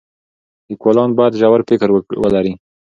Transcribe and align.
لیکوالان 0.69 1.09
باید 1.17 1.33
ژور 1.39 1.61
فکر 1.69 1.89
ولري. 2.21 2.53